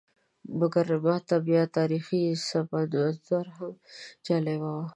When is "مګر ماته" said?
0.59-1.35